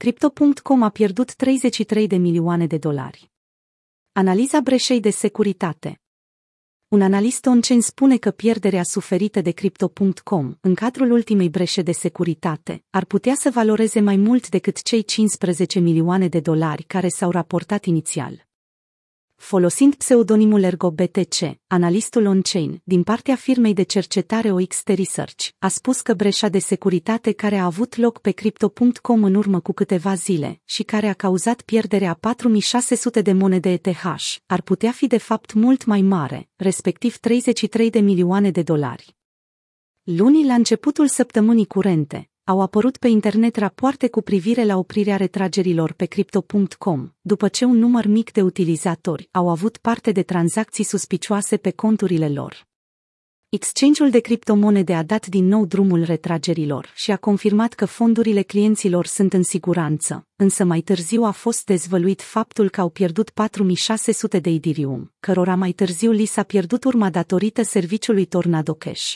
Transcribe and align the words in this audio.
Crypto.com 0.00 0.82
a 0.82 0.88
pierdut 0.88 1.34
33 1.34 2.06
de 2.06 2.16
milioane 2.16 2.66
de 2.66 2.78
dolari. 2.78 3.30
Analiza 4.12 4.60
breșei 4.60 5.00
de 5.00 5.10
securitate. 5.10 6.00
Un 6.88 7.02
analist 7.02 7.46
on-chain 7.46 7.80
spune 7.80 8.16
că 8.16 8.30
pierderea 8.30 8.82
suferită 8.82 9.40
de 9.40 9.50
Crypto.com 9.50 10.54
în 10.60 10.74
cadrul 10.74 11.10
ultimei 11.10 11.48
breșe 11.48 11.82
de 11.82 11.92
securitate 11.92 12.84
ar 12.90 13.04
putea 13.04 13.34
să 13.34 13.50
valoreze 13.50 14.00
mai 14.00 14.16
mult 14.16 14.48
decât 14.48 14.82
cei 14.82 15.02
15 15.02 15.78
milioane 15.78 16.28
de 16.28 16.40
dolari 16.40 16.82
care 16.82 17.08
s-au 17.08 17.30
raportat 17.30 17.84
inițial 17.84 18.48
folosind 19.40 19.94
pseudonimul 19.94 20.62
ErgoBTC, 20.62 21.36
analistul 21.66 22.26
on-chain, 22.26 22.80
din 22.84 23.02
partea 23.02 23.34
firmei 23.36 23.72
de 23.72 23.82
cercetare 23.82 24.50
OXT 24.52 24.88
Research, 24.88 25.48
a 25.58 25.68
spus 25.68 26.00
că 26.00 26.14
breșa 26.14 26.48
de 26.48 26.58
securitate 26.58 27.32
care 27.32 27.56
a 27.56 27.64
avut 27.64 27.96
loc 27.96 28.18
pe 28.18 28.30
Crypto.com 28.30 29.24
în 29.24 29.34
urmă 29.34 29.60
cu 29.60 29.72
câteva 29.72 30.14
zile 30.14 30.60
și 30.64 30.82
care 30.82 31.06
a 31.06 31.12
cauzat 31.12 31.62
pierderea 31.62 32.14
4600 32.14 33.20
de 33.20 33.32
monede 33.32 33.70
ETH 33.70 34.04
ar 34.46 34.60
putea 34.62 34.90
fi 34.90 35.06
de 35.06 35.18
fapt 35.18 35.52
mult 35.52 35.84
mai 35.84 36.00
mare, 36.00 36.48
respectiv 36.56 37.16
33 37.16 37.90
de 37.90 38.00
milioane 38.00 38.50
de 38.50 38.62
dolari. 38.62 39.16
Luni, 40.02 40.46
la 40.46 40.54
începutul 40.54 41.06
săptămânii 41.06 41.66
curente, 41.66 42.29
au 42.50 42.60
apărut 42.60 42.96
pe 42.96 43.08
internet 43.08 43.56
rapoarte 43.56 44.08
cu 44.08 44.20
privire 44.22 44.64
la 44.64 44.76
oprirea 44.76 45.16
retragerilor 45.16 45.92
pe 45.92 46.04
Crypto.com, 46.04 47.10
după 47.20 47.48
ce 47.48 47.64
un 47.64 47.78
număr 47.78 48.06
mic 48.06 48.32
de 48.32 48.42
utilizatori 48.42 49.28
au 49.30 49.48
avut 49.48 49.76
parte 49.76 50.12
de 50.12 50.22
tranzacții 50.22 50.84
suspicioase 50.84 51.56
pe 51.56 51.70
conturile 51.70 52.28
lor. 52.28 52.68
Exchange-ul 53.48 54.10
de 54.10 54.18
criptomonede 54.18 54.94
a 54.94 55.02
dat 55.02 55.26
din 55.26 55.46
nou 55.46 55.64
drumul 55.64 56.04
retragerilor 56.04 56.92
și 56.94 57.10
a 57.10 57.16
confirmat 57.16 57.72
că 57.72 57.84
fondurile 57.84 58.42
clienților 58.42 59.06
sunt 59.06 59.32
în 59.32 59.42
siguranță, 59.42 60.26
însă 60.36 60.64
mai 60.64 60.80
târziu 60.80 61.22
a 61.22 61.30
fost 61.30 61.64
dezvăluit 61.64 62.22
faptul 62.22 62.68
că 62.68 62.80
au 62.80 62.88
pierdut 62.88 63.30
4600 63.30 64.38
de 64.38 64.50
Ethereum, 64.50 65.12
cărora 65.20 65.54
mai 65.54 65.72
târziu 65.72 66.10
li 66.10 66.24
s-a 66.24 66.42
pierdut 66.42 66.84
urma 66.84 67.10
datorită 67.10 67.62
serviciului 67.62 68.24
Tornado 68.24 68.74
Cash. 68.74 69.14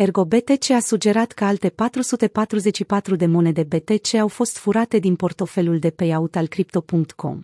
Ergo 0.00 0.24
BTC 0.24 0.70
a 0.70 0.80
sugerat 0.80 1.32
că 1.32 1.44
alte 1.44 1.68
444 1.68 3.16
de 3.16 3.26
monede 3.26 3.62
BTC 3.62 4.14
au 4.14 4.28
fost 4.28 4.56
furate 4.56 4.98
din 4.98 5.16
portofelul 5.16 5.78
de 5.78 5.90
payout 5.90 6.36
al 6.36 6.46
Crypto.com. 6.46 7.40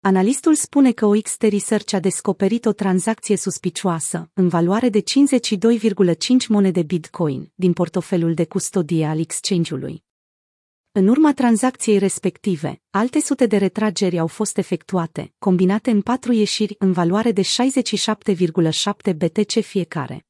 Analistul 0.00 0.54
spune 0.54 0.92
că 0.92 1.06
OXT 1.06 1.42
Research 1.42 1.94
a 1.94 2.00
descoperit 2.00 2.64
o 2.64 2.72
tranzacție 2.72 3.36
suspicioasă, 3.36 4.30
în 4.34 4.48
valoare 4.48 4.88
de 4.88 5.00
52,5 5.00 5.04
monede 6.48 6.82
Bitcoin, 6.82 7.52
din 7.54 7.72
portofelul 7.72 8.34
de 8.34 8.44
custodie 8.44 9.06
al 9.06 9.18
exchange-ului. 9.18 10.04
În 10.92 11.08
urma 11.08 11.32
tranzacției 11.32 11.98
respective, 11.98 12.82
alte 12.90 13.20
sute 13.20 13.46
de 13.46 13.56
retrageri 13.56 14.18
au 14.18 14.26
fost 14.26 14.58
efectuate, 14.58 15.32
combinate 15.38 15.90
în 15.90 16.00
patru 16.00 16.32
ieșiri 16.32 16.74
în 16.78 16.92
valoare 16.92 17.32
de 17.32 17.42
67,7 17.42 19.16
BTC 19.16 19.60
fiecare. 19.60 20.27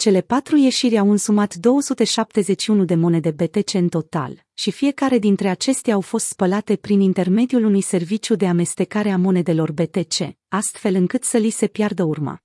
Cele 0.00 0.20
patru 0.20 0.56
ieșiri 0.56 0.98
au 0.98 1.10
însumat 1.10 1.54
271 1.54 2.84
de 2.84 2.94
monede 2.94 3.30
BTC 3.30 3.74
în 3.74 3.88
total, 3.88 4.44
și 4.54 4.70
fiecare 4.70 5.18
dintre 5.18 5.48
acestea 5.48 5.94
au 5.94 6.00
fost 6.00 6.26
spălate 6.26 6.76
prin 6.76 7.00
intermediul 7.00 7.64
unui 7.64 7.80
serviciu 7.80 8.34
de 8.34 8.46
amestecare 8.46 9.10
a 9.10 9.16
monedelor 9.16 9.72
BTC, 9.72 10.36
astfel 10.48 10.94
încât 10.94 11.24
să 11.24 11.36
li 11.36 11.50
se 11.50 11.66
piardă 11.66 12.02
urma. 12.02 12.42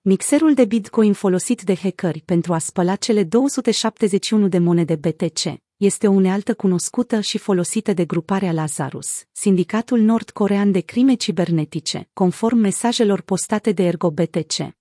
Mixerul 0.00 0.54
de 0.54 0.64
Bitcoin 0.64 1.12
folosit 1.12 1.62
de 1.62 1.74
hackeri 1.74 2.22
pentru 2.24 2.52
a 2.52 2.58
spăla 2.58 2.96
cele 2.96 3.24
271 3.24 4.48
de 4.48 4.58
monede 4.58 4.96
BTC 4.96 5.40
este 5.76 6.06
o 6.08 6.10
unealtă 6.10 6.54
cunoscută 6.54 7.20
și 7.20 7.38
folosită 7.38 7.92
de 7.92 8.04
gruparea 8.04 8.52
Lazarus, 8.52 9.24
sindicatul 9.32 10.00
nord-corean 10.00 10.72
de 10.72 10.80
crime 10.80 11.14
cibernetice, 11.14 12.08
conform 12.12 12.56
mesajelor 12.56 13.20
postate 13.20 13.72
de 13.72 13.82
Ergo 13.82 14.10
BTC. 14.10 14.76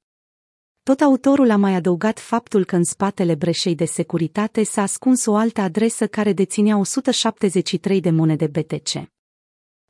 Tot 0.87 1.01
autorul 1.01 1.49
a 1.49 1.55
mai 1.55 1.73
adăugat 1.73 2.19
faptul 2.19 2.65
că 2.65 2.75
în 2.75 2.83
spatele 2.83 3.35
breșei 3.35 3.75
de 3.75 3.85
securitate 3.85 4.63
s-a 4.63 4.81
ascuns 4.81 5.25
o 5.25 5.35
altă 5.35 5.61
adresă 5.61 6.07
care 6.07 6.33
deținea 6.33 6.77
173 6.77 7.99
de 7.99 8.09
monede 8.09 8.47
BTC. 8.47 9.09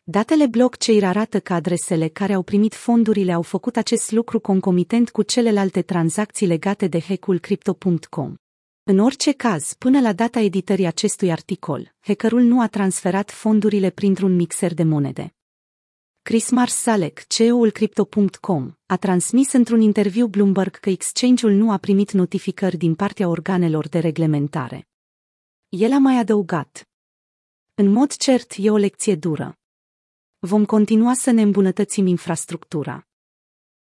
Datele 0.03 0.47
blockchain 0.47 1.03
arată 1.03 1.39
că 1.39 1.53
adresele 1.53 2.07
care 2.07 2.33
au 2.33 2.41
primit 2.41 2.73
fondurile 2.73 3.33
au 3.33 3.41
făcut 3.41 3.77
acest 3.77 4.11
lucru 4.11 4.39
concomitent 4.39 5.09
cu 5.09 5.21
celelalte 5.21 5.81
tranzacții 5.81 6.47
legate 6.47 6.87
de 6.87 6.99
hackul 6.99 7.39
Crypto.com. 7.39 8.35
În 8.83 8.99
orice 8.99 9.31
caz, 9.31 9.73
până 9.77 9.99
la 9.99 10.13
data 10.13 10.39
editării 10.39 10.85
acestui 10.85 11.31
articol, 11.31 11.93
hackerul 11.99 12.41
nu 12.41 12.61
a 12.61 12.67
transferat 12.67 13.31
fondurile 13.31 13.89
printr-un 13.89 14.35
mixer 14.35 14.73
de 14.73 14.83
monede. 14.83 15.36
Chris 16.27 16.49
Marsalek, 16.49 17.27
CEO-ul 17.27 17.71
Crypto.com, 17.71 18.73
a 18.85 18.97
transmis 18.97 19.53
într-un 19.53 19.81
interviu 19.81 20.27
Bloomberg 20.27 20.75
că 20.75 20.89
exchange-ul 20.89 21.51
nu 21.51 21.71
a 21.71 21.77
primit 21.77 22.11
notificări 22.11 22.77
din 22.77 22.95
partea 22.95 23.27
organelor 23.27 23.87
de 23.87 23.99
reglementare. 23.99 24.87
El 25.69 25.91
a 25.91 25.97
mai 25.97 26.17
adăugat. 26.17 26.89
În 27.73 27.91
mod 27.91 28.15
cert, 28.15 28.53
e 28.57 28.71
o 28.71 28.77
lecție 28.77 29.15
dură. 29.15 29.59
Vom 30.39 30.65
continua 30.65 31.13
să 31.13 31.31
ne 31.31 31.41
îmbunătățim 31.41 32.05
infrastructura. 32.05 33.06